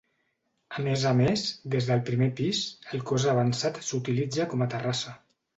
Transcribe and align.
A 0.77 0.85
més 0.85 1.03
a 1.09 1.11
més, 1.19 1.43
des 1.75 1.89
del 1.91 2.01
primer 2.09 2.31
pis, 2.41 2.63
el 2.95 3.05
cos 3.11 3.29
avançat 3.35 3.81
s'utilitza 3.91 4.51
com 4.55 4.65
a 4.65 4.71
terrassa. 4.77 5.19